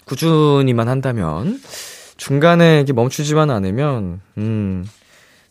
[0.05, 1.59] 꾸준히만 한다면
[2.17, 4.85] 중간에 이게 멈추지만 않으면 음,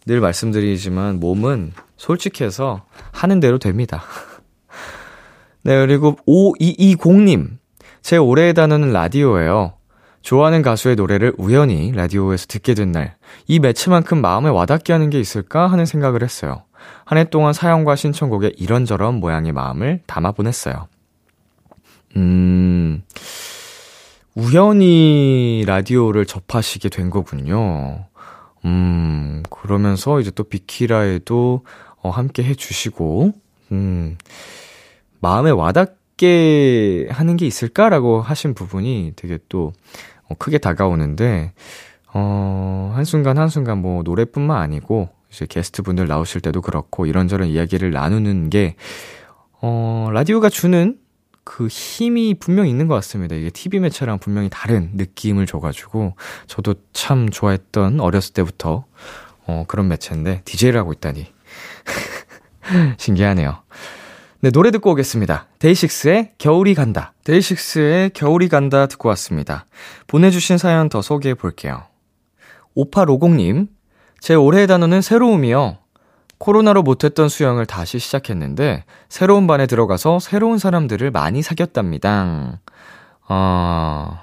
[0.07, 4.05] 늘 말씀드리지만 몸은 솔직해서 하는 대로 됩니다.
[5.63, 7.59] 네, 그리고 5220님.
[8.05, 9.73] 제 올해의 단어는 라디오예요.
[10.21, 15.69] 좋아하는 가수의 노래를 우연히 라디오에서 듣게 된 날, 이 매체만큼 마음에 와닿게 하는 게 있을까
[15.69, 16.65] 하는 생각을 했어요.
[17.07, 20.87] 한 해 동안 사연과 신청곡에 이런저런 모양의 마음을 담아 보냈어요.
[22.19, 23.03] 음,
[24.35, 28.05] 우연히 라디오를 접하시게 된 거군요.
[28.67, 31.65] 음, 그러면서 이제 또 비키라에도
[32.03, 33.33] 어, 함께 해주시고,
[33.73, 34.19] 음,
[35.21, 39.73] 마음에 와닿 게 하는 게 있을까라고 하신 부분이 되게 또
[40.29, 41.53] 어, 크게 다가오는데,
[42.13, 48.51] 어, 한순간 한순간 뭐 노래뿐만 아니고, 이제 게스트 분들 나오실 때도 그렇고, 이런저런 이야기를 나누는
[48.51, 48.77] 게,
[49.61, 50.99] 어, 라디오가 주는
[51.45, 53.37] 그 힘이 분명 있는 것 같습니다.
[53.37, 56.15] 이게 TV 매체랑 분명히 다른 느낌을 줘가지고,
[56.47, 58.85] 저도 참 좋아했던 어렸을 때부터,
[59.47, 61.27] 어, 그런 매체인데, DJ를 하고 있다니.
[62.97, 63.63] 신기하네요.
[64.45, 65.47] 네, 노래 듣고 오겠습니다.
[65.59, 67.15] 데이식스의 겨울이 간다.
[67.25, 69.65] 데이식스의 겨울이 간다 듣고 왔습니다.
[70.07, 71.85] 보내주신 사연 더 소개해 볼게요.
[72.77, 73.69] 5850님,
[74.21, 75.79] 제 올해의 단어는 새로움이요.
[76.37, 82.61] 코로나로 못했던 수영을 다시 시작했는데, 새로운 반에 들어가서 새로운 사람들을 많이 사귀었답니다.
[83.27, 84.19] 어,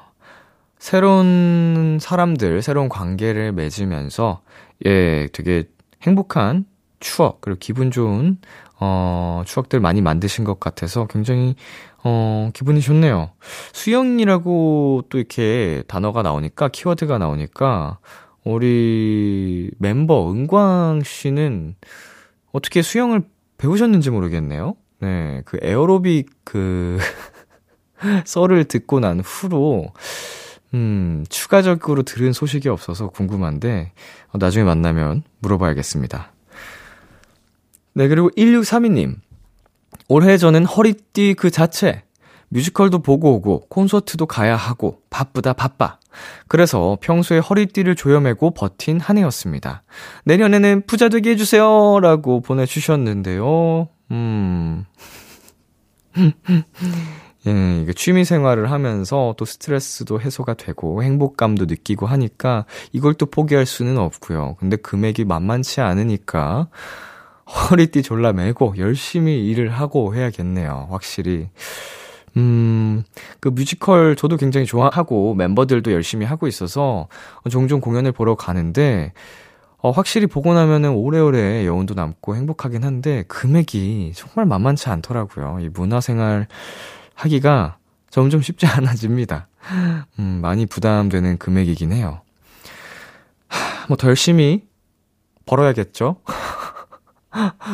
[0.77, 4.41] 새로운 사람들, 새로운 관계를 맺으면서,
[4.85, 5.63] 예, 되게
[6.03, 6.65] 행복한
[6.99, 8.37] 추억, 그리고 기분 좋은,
[8.81, 11.55] 어, 추억들 많이 만드신 것 같아서 굉장히,
[12.03, 13.31] 어, 기분이 좋네요.
[13.73, 17.99] 수영이라고 또 이렇게 단어가 나오니까, 키워드가 나오니까,
[18.43, 21.75] 우리 멤버 은광 씨는
[22.51, 23.23] 어떻게 수영을
[23.57, 24.75] 배우셨는지 모르겠네요.
[24.99, 26.97] 네, 그 에어로빅 그
[28.25, 29.93] 썰을 듣고 난 후로
[30.73, 33.91] 음, 추가적으로 들은 소식이 없어서 궁금한데
[34.29, 36.31] 어, 나중에 만나면 물어봐야겠습니다.
[37.93, 39.15] 네, 그리고 1632님.
[40.07, 42.03] 올해 저는 허리띠 그 자체.
[42.49, 45.99] 뮤지컬도 보고 오고 콘서트도 가야 하고 바쁘다 바빠.
[46.49, 49.83] 그래서 평소에 허리띠를 조여매고 버틴 한 해였습니다.
[50.25, 51.99] 내년에는 부자 되게 해주세요.
[52.01, 53.87] 라고 보내주셨는데요.
[54.11, 54.85] 음.
[57.47, 63.65] 예, 이게 취미 생활을 하면서 또 스트레스도 해소가 되고 행복감도 느끼고 하니까 이걸 또 포기할
[63.65, 64.57] 수는 없고요.
[64.59, 66.67] 근데 금액이 만만치 않으니까
[67.51, 70.87] 허리띠 졸라 매고 열심히 일을 하고 해야겠네요.
[70.89, 71.49] 확실히.
[72.37, 73.03] 음,
[73.41, 77.07] 그 뮤지컬 저도 굉장히 좋아하고 멤버들도 열심히 하고 있어서
[77.49, 79.11] 종종 공연을 보러 가는데
[79.79, 85.57] 어, 확실히 보고 나면은 오래오래 여운도 남고 행복하긴 한데 금액이 정말 만만치 않더라고요.
[85.61, 86.47] 이 문화생활
[87.15, 87.77] 하기가
[88.09, 89.47] 점점 쉽지 않아집니다.
[90.19, 92.21] 음, 많이 부담되는 금액이긴 해요.
[93.89, 94.67] 뭐 더 열심히
[95.45, 96.17] 벌어야겠죠?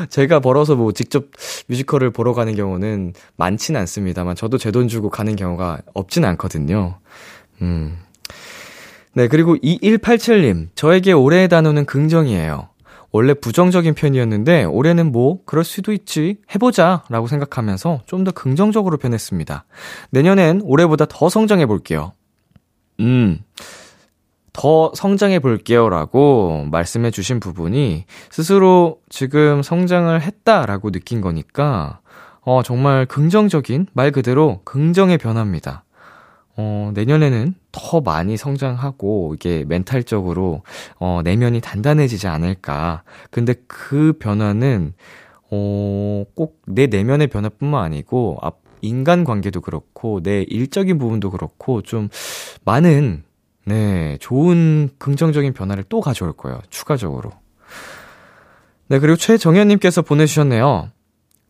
[0.10, 1.26] 제가 벌어서 뭐 직접
[1.68, 7.00] 뮤지컬을 보러 가는 경우는 많지는 않습니다만 저도 제 돈 주고 가는 경우가 없진 않거든요.
[7.62, 7.98] 음.
[9.14, 10.68] 네, 그리고 2187님.
[10.76, 12.70] 저에게 올해의 단어는 긍정이에요.
[13.12, 19.66] 원래 부정적인 편이었는데 올해는 뭐 그럴 수도 있지 해보자 라고 생각하면서 좀 더 긍정적으로 변했습니다.
[20.12, 22.12] 내년엔 올해보다 더 성장해 볼게요.
[23.00, 23.40] 음.
[24.58, 32.00] 더 성장해 볼게요 라고 말씀해 주신 부분이 스스로 지금 성장을 했다라고 느낀 거니까,
[32.42, 35.84] 어, 정말 긍정적인 말 그대로 긍정의 변화입니다.
[36.56, 40.64] 어, 내년에는 더 많이 성장하고, 이게 멘탈적으로,
[40.98, 43.04] 어, 내면이 단단해지지 않을까.
[43.30, 44.94] 근데 그 변화는,
[45.52, 52.10] 어, 꼭 내 내면의 변화뿐만 아니고, 앞, 인간 관계도 그렇고, 내 일적인 부분도 그렇고, 좀
[52.66, 53.27] 많은
[53.68, 56.62] 네, 좋은 긍정적인 변화를 또 가져올 거예요.
[56.70, 57.32] 추가적으로.
[58.88, 60.90] 네, 그리고 최정현님께서 보내주셨네요.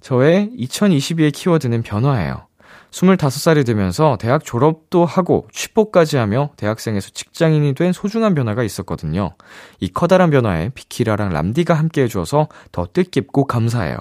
[0.01, 2.47] 저의 2022의 키워드는 변화예요.
[2.89, 9.35] 25살이 되면서 대학 졸업도 하고 취뽀까지 하며 대학생에서 직장인이 된 소중한 변화가 있었거든요.
[9.79, 13.95] 이 커다란 변화에 비키라랑 람디가 함께 해주어서 더 뜻깊고 감사해요.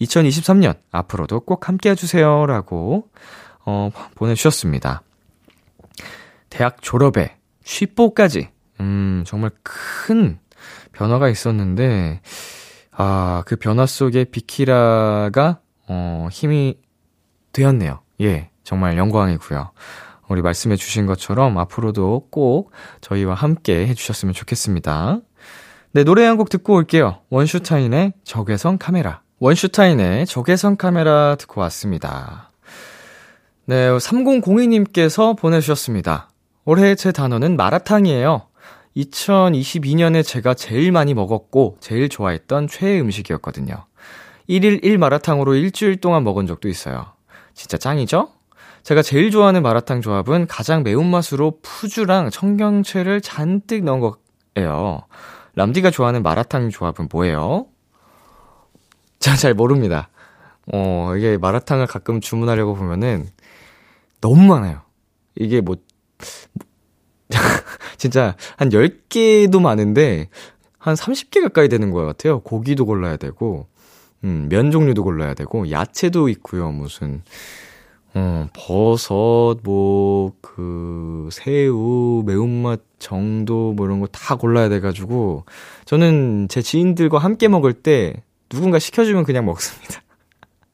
[0.00, 2.46] 2023년 앞으로도 꼭 함께 해주세요.
[2.46, 3.10] 라고,
[3.66, 5.02] 어, 보내주셨습니다.
[6.48, 7.36] 대학 졸업에
[7.70, 8.48] 쉬뽀까지.
[8.80, 10.38] 음, 정말 큰
[10.92, 12.20] 변화가 있었는데,
[12.90, 16.76] 아, 그 변화 속에 비키라가, 어, 힘이
[17.52, 18.00] 되었네요.
[18.22, 19.70] 예, 정말 영광이고요.
[20.28, 25.20] 우리 말씀해 주신 것처럼 앞으로도 꼭 저희와 함께 해주셨으면 좋겠습니다.
[25.92, 27.20] 네, 노래 한 곡 듣고 올게요.
[27.30, 29.22] 원슈타인의 적외선 카메라.
[29.40, 32.50] 원슈타인의 적외선 카메라 듣고 왔습니다.
[33.66, 36.29] 네, 3002님께서 보내주셨습니다.
[36.64, 38.46] 올해 제 단어는 마라탕이에요.
[38.96, 43.86] 2022년에 제가 제일 많이 먹었고, 제일 좋아했던 최애 음식이었거든요.
[44.48, 47.12] 1일 1마라탕으로 일주일 동안 먹은 적도 있어요.
[47.54, 48.30] 진짜 짱이죠?
[48.82, 55.02] 제가 제일 좋아하는 마라탕 조합은 가장 매운맛으로 푸주랑 청경채를 잔뜩 넣은 거예요.
[55.54, 57.66] 람디가 좋아하는 마라탕 조합은 뭐예요?
[59.18, 60.08] 제가 잘 모릅니다.
[60.72, 63.28] 어, 이게 마라탕을 가끔 주문하려고 보면은
[64.20, 64.80] 너무 많아요.
[65.36, 65.76] 이게 뭐,
[67.98, 70.28] 진짜 한 10개도 많은데
[70.78, 72.40] 한 30개 가까이 되는 것 같아요.
[72.40, 73.66] 고기도 골라야 되고,
[74.24, 76.72] 음, 면 종류도 골라야 되고, 야채도 있고요.
[76.72, 77.22] 무슨,
[78.14, 85.44] 어, 버섯, 뭐, 그, 새우, 매운맛 정도, 뭐 이런 거 다 골라야 돼가지고,
[85.84, 90.00] 저는 제 지인들과 함께 먹을 때 누군가 시켜주면 그냥 먹습니다.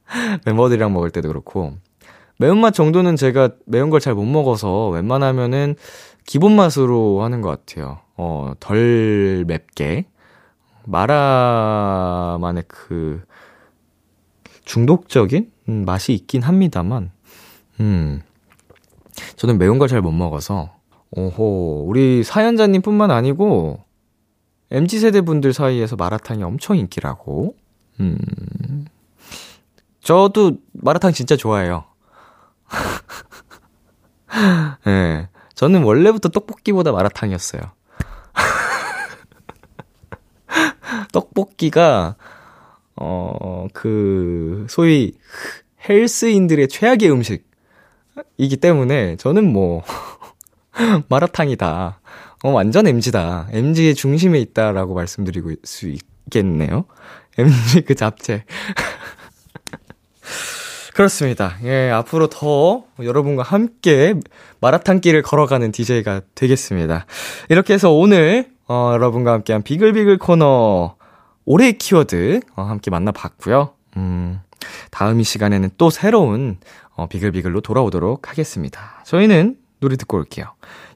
[0.45, 1.75] 멤버들이랑 먹을 때도 그렇고.
[2.39, 5.75] 매운맛 정도는 제가 매운 걸 잘 못 먹어서 웬만하면은
[6.25, 7.99] 기본 맛으로 하는 것 같아요.
[8.15, 10.05] 어, 덜 맵게.
[10.85, 13.21] 마라만의 그
[14.65, 17.11] 중독적인 음, 맛이 있긴 합니다만,
[17.81, 18.21] 음,
[19.35, 20.71] 저는 매운 걸 잘 못 먹어서,
[21.11, 23.79] 오호, 우리 사연자님 뿐만 아니고,
[24.71, 27.55] MZ세대 분들 사이에서 마라탕이 엄청 인기라고,
[27.99, 28.17] 음,
[30.01, 31.83] 저도 마라탕 진짜 좋아해요.
[34.87, 34.91] 예.
[34.91, 37.61] 네, 저는 원래부터 떡볶이보다 마라탕이었어요.
[41.11, 42.15] 떡볶이가,
[42.95, 45.13] 어, 그, 소위,
[45.87, 49.83] 헬스인들의 최악의 음식이기 때문에, 저는 뭐,
[51.09, 51.99] 마라탕이다.
[52.43, 53.47] 어, 완전 MG다.
[53.51, 56.85] MG의 중심에 있다라고 말씀드리고 수 있겠네요.
[57.37, 58.45] MG 그 잡채.
[60.97, 61.57] 그렇습니다.
[61.63, 64.15] 예, 앞으로 더 여러분과 함께
[64.59, 67.05] 마라탕 길을 걸어가는 DJ가 되겠습니다.
[67.49, 70.95] 이렇게 해서 오늘, 어, 여러분과 함께한 비글비글 코너,
[71.45, 73.73] 올해의 키워드, 어, 함께 만나봤고요.
[73.97, 74.39] 음,
[74.89, 76.57] 다음 이 시간에는 또 새로운,
[76.95, 79.03] 어, 비글비글로 돌아오도록 하겠습니다.
[79.05, 80.47] 저희는 노래 듣고 올게요.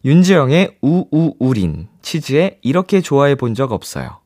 [0.04, 4.21] 윤지영의 우우우린, 치즈의 이렇게 좋아해 본 적 없어요.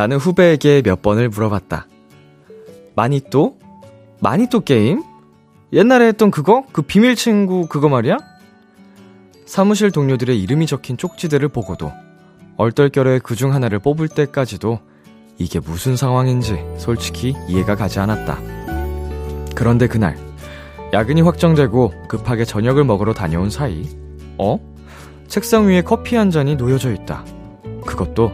[0.00, 1.86] 나는 후배에게 몇 번을 물어봤다.
[2.96, 3.58] 많이 또?
[4.18, 5.02] 많이 또 게임?
[5.74, 6.64] 옛날에 했던 그거?
[6.72, 8.16] 그 비밀 친구 그거 말이야?
[9.44, 11.92] 사무실 동료들의 이름이 적힌 쪽지들을 보고도
[12.56, 14.78] 얼떨결에 그 중 하나를 뽑을 때까지도
[15.36, 18.38] 이게 무슨 상황인지 솔직히 이해가 가지 않았다.
[19.54, 20.16] 그런데 그날
[20.94, 23.86] 야근이 확정되고 급하게 저녁을 먹으러 다녀온 사이
[24.38, 24.58] 어?
[25.28, 27.22] 책상 위에 커피 한 잔이 놓여져 있다.
[27.84, 28.32] 그것도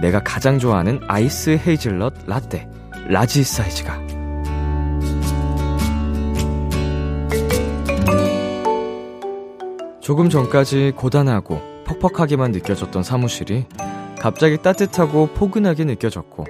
[0.00, 2.68] 내가 가장 좋아하는 아이스 헤이즐넛 라떼
[3.08, 4.00] 라지 사이즈가
[10.00, 13.66] 조금 전까지 고단하고 퍽퍽하게만 느껴졌던 사무실이
[14.18, 16.46] 갑자기 따뜻하고 포근하게 느껴졌고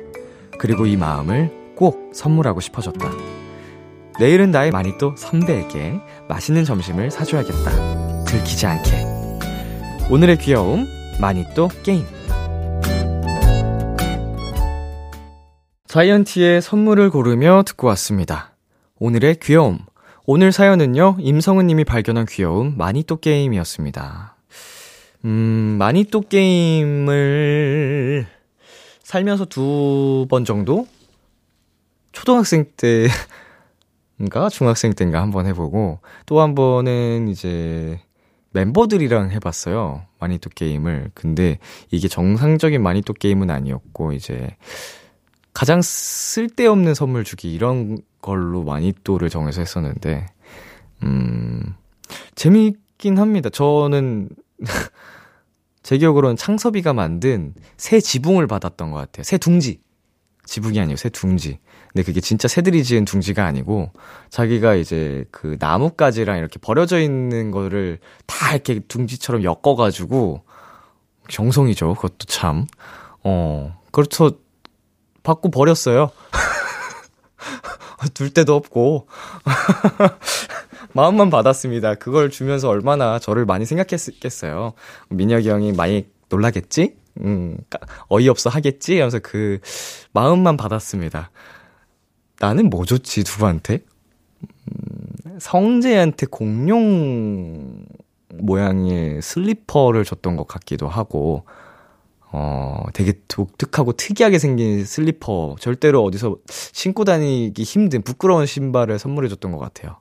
[0.58, 3.10] 그리고 이 마음을 꼭 선물하고 싶어졌다.
[4.18, 8.24] 내일은 나의 마니또 선배에게 맛있는 점심을 사줘야겠다.
[8.24, 8.90] 들키지 않게.
[10.10, 10.86] 오늘의 귀여움
[11.20, 12.04] 마니또 게임.
[15.90, 18.52] 자이언티의 선물을 고르며 듣고 왔습니다.
[19.00, 19.80] 오늘의 귀여움.
[20.24, 24.36] 오늘 사연은요, 임성은 님이 발견한 귀여움, 마니또 게임이었습니다.
[25.24, 28.24] 음, 마니또 게임을
[29.02, 30.86] 살면서 두 번 정도?
[32.12, 33.08] 초등학생 때
[34.20, 34.48] 인가?
[34.48, 37.98] 중학생 때인가 한 번 해보고, 또 한 번은 이제
[38.52, 40.06] 멤버들이랑 해봤어요.
[40.20, 41.10] 마니또 게임을.
[41.14, 41.58] 근데
[41.90, 44.56] 이게 정상적인 마니또 게임은 아니었고, 이제
[45.52, 50.26] 가장 쓸데없는 선물 주기 이런 걸로 마니또를 정해서 했었는데
[51.02, 51.74] 음
[52.34, 53.50] 재미있긴 합니다.
[53.50, 54.28] 저는
[55.82, 59.24] 제 기억으로는 창섭이가 만든 새 지붕을 받았던 것 같아요.
[59.24, 59.80] 새 둥지.
[60.44, 61.58] 지붕이 아니고 새 둥지.
[61.92, 63.92] 근데 그게 진짜 새들이 지은 둥지가 아니고
[64.30, 70.44] 자기가 이제 그 나뭇가지랑 이렇게 버려져 있는 거를 다 이렇게 둥지처럼 엮어가지고
[71.28, 71.94] 정성이죠.
[71.94, 72.66] 그것도 참.
[73.22, 74.38] 어, 그렇죠.
[75.30, 76.10] 받고 버렸어요.
[78.14, 79.06] 둘 데도 없고.
[80.92, 81.94] 마음만 받았습니다.
[81.94, 84.72] 그걸 주면서 얼마나 저를 많이 생각했겠어요.
[85.08, 86.96] 민혁이 형이 많이 놀라겠지?
[87.20, 87.58] 음,
[88.08, 88.98] 어이없어 하겠지?
[88.98, 89.60] 하면서 그
[90.12, 91.30] 마음만 받았습니다.
[92.40, 93.80] 나는 뭐 줬지, 누구한테?
[94.42, 97.84] 음, 성재한테 공룡
[98.34, 101.44] 모양의 슬리퍼를 줬던 것 같기도 하고,
[102.32, 109.58] 어, 되게 독특하고 특이하게 생긴 슬리퍼, 절대로 어디서 신고 다니기 힘든 부끄러운 신발을 선물해줬던 것
[109.58, 109.98] 같아요.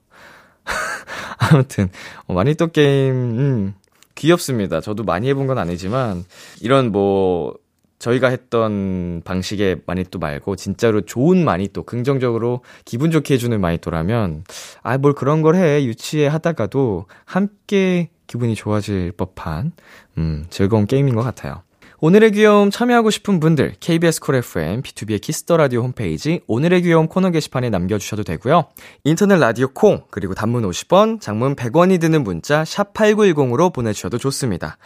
[1.38, 1.88] 아무튼,
[2.26, 3.74] 어, 마니또 게임, 음,
[4.14, 4.80] 귀엽습니다.
[4.80, 6.24] 저도 많이 해본 건 아니지만,
[6.60, 7.54] 이런 뭐,
[7.98, 14.44] 저희가 했던 방식의 마니또 말고 진짜로 좋은 마니또, 긍정적으로 기분 좋게 해주는 마니또라면
[14.82, 15.84] 아, 뭘 그런 걸 해.
[15.84, 19.72] 유치해 하다가도 함께 기분이 좋아질 법한
[20.16, 21.62] 음, 즐거운 게임인 것 같아요.
[22.02, 27.08] 오늘의 귀여움 참여하고 싶은 분들 KBS 쿨 FM BTOB의 키스 더 라디오 홈페이지 오늘의 귀여움
[27.08, 28.68] 코너 게시판에 남겨 주셔도 되고요.
[29.04, 34.78] 인터넷 라디오 콩 그리고 단문 50원, 장문 100원이 드는 문자 샵 8910으로 보내 주셔도 좋습니다.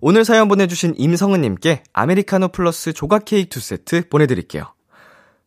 [0.00, 4.72] 오늘 사연 보내 주신 임성은 님께 아메리카노 플러스 조각 케이크 두 세트 보내 드릴게요.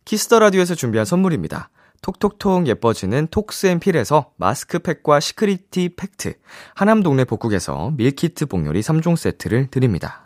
[0.06, 1.72] 키스 더 라디오에서 준비한 선물입니다.
[2.04, 6.36] 톡톡톡 예뻐지는 톡스앤필에서 마스크팩과 시크릿티 팩트,
[6.76, 10.25] 하남 동네 복국에서 밀키트 복요리 3종 세트를 드립니다.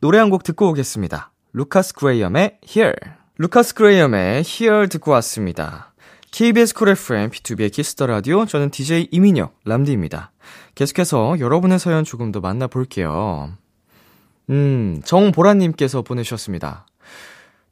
[0.00, 1.32] 노래 한 곡 듣고 오겠습니다.
[1.52, 2.94] 루카스 그레이엄의 Here.
[3.38, 5.92] 루카스 그레이엄의 Here 듣고 왔습니다.
[6.30, 10.30] KBS 쿨 FM, BTOB의 키스 더 라디오, 저는 DJ 이민혁, 람디입니다.
[10.74, 13.52] 계속해서 여러분의 사연 조금 더 만나볼게요.
[14.50, 16.86] 음, 정보라님께서 보내주셨습니다.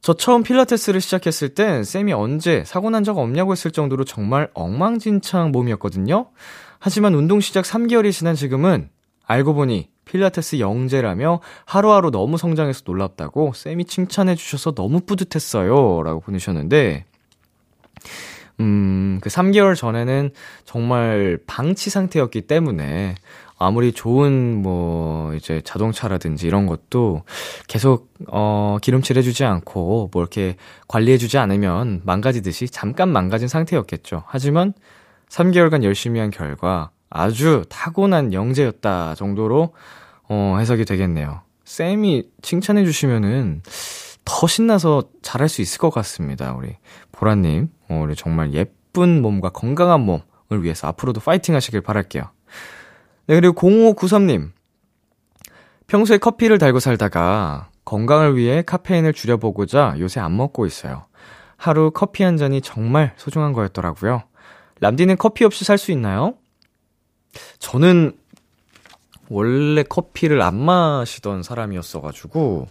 [0.01, 5.53] 저 처음 필라테스를 시작했을 땐 쌤이 언제 사고 난 적 없냐고 했을 정도로 정말 엉망진창
[5.53, 6.31] 몸이었거든요?
[6.79, 8.89] 하지만 운동 시작 3개월이 지난 지금은
[9.27, 16.03] 알고 보니 필라테스 영재라며 하루하루 너무 성장해서 놀랍다고 쌤이 칭찬해 주셔서 너무 뿌듯했어요.
[16.03, 17.05] 라고 보내셨는데,
[18.61, 20.31] 음, 그 3개월 전에는
[20.65, 23.17] 정말 방치 상태였기 때문에
[23.59, 27.23] 아무리 좋은 뭐 이제 자동차라든지 이런 것도
[27.69, 30.57] 계속 어 기름칠 해주지 않고 뭐 이렇게
[30.89, 34.25] 관리해주지 않으면 망가지듯이 잠깐 망가진 상태였겠죠.
[34.27, 34.75] 하지만
[35.31, 39.73] 3개월간 열심히 한 결과 아주 타고난 영재였다 정도로
[40.29, 41.41] 어 해석이 되겠네요.
[41.65, 43.63] 쌤이 칭찬해 주시면은
[44.25, 46.53] 더 신나서 잘할 수 있을 것 같습니다.
[46.55, 46.77] 우리
[47.13, 52.25] 보라님, 어, 우리 정말 예쁜 몸과 건강한 몸을 위해서 앞으로도 파이팅 하시길 바랄게요.
[53.29, 54.51] 네, 그리고 0593님.
[55.87, 61.07] 평소에 커피를 달고 살다가 건강을 위해 카페인을 줄여보고자 요새 안 먹고 있어요.
[61.57, 64.25] 하루 커피 한 잔이 정말 소중한 거였더라고요.
[64.81, 66.35] 람디는 커피 없이 살 수 있나요?
[67.59, 68.17] 저는
[69.29, 72.69] 원래 커피를 안 마시던 사람이었어가지고,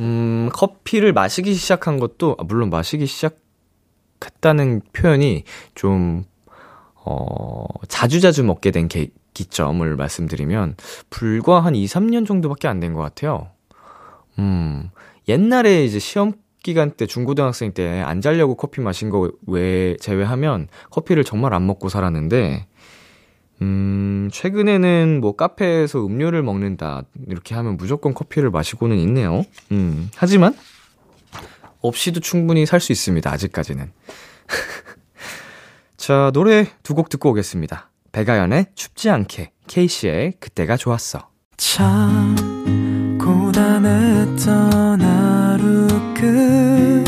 [0.00, 5.44] 음, 커피를 마시기 시작한 것도, 아, 물론 마시기 시작했다는 표현이
[5.74, 6.24] 좀,
[6.96, 10.76] 어, 자주자주 먹게 된 게, 기점을 말씀드리면,
[11.10, 13.50] 불과 한 2, 3년 정도밖에 안 된 것 같아요.
[14.38, 14.90] 음,
[15.28, 16.32] 옛날에 이제 시험
[16.62, 21.88] 기간 때 중고등학생 때 안 자려고 커피 마신 거 외, 제외하면 커피를 정말 안 먹고
[21.88, 22.66] 살았는데,
[23.60, 29.44] 음, 최근에는 뭐 카페에서 음료를 먹는다, 이렇게 하면 무조건 커피를 마시고는 있네요.
[29.72, 30.54] 음, 하지만,
[31.80, 33.90] 없이도 충분히 살 수 있습니다, 아직까지는.
[35.96, 37.90] 자, 노래 두 곡 듣고 오겠습니다.
[38.12, 41.28] 배가연의 춥지 않게, 케이씨의 그때가 좋았어.
[41.56, 42.36] 참
[43.20, 47.04] 고단했던 하루 끝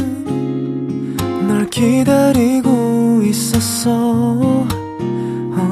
[1.47, 4.67] 널 기다리고 있었어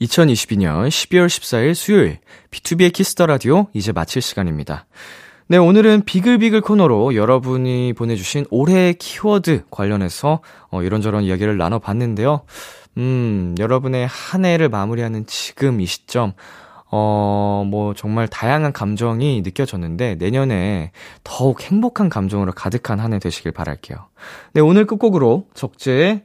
[0.00, 2.18] 2022년 12월 14일 수요일
[2.50, 4.86] 비투비의 Kiss the Radio 이제 마칠 시간입니다.
[5.48, 10.40] 네, 오늘은 비글비글 코너로 여러분이 보내주신 올해의 키워드 관련해서
[10.70, 12.42] 어, 이런저런 이야기를 나눠봤는데요.
[12.98, 16.32] 음, 여러분의 한 해를 마무리하는 지금 이 시점,
[16.90, 20.92] 어, 뭐, 정말 다양한 감정이 느껴졌는데, 내년에
[21.22, 23.98] 더욱 행복한 감정으로 가득한 한 해 되시길 바랄게요.
[24.54, 26.24] 네, 오늘 끝곡으로 적재의